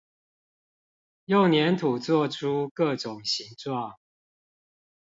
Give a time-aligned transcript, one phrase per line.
[1.25, 3.97] 用黏土做出各種形狀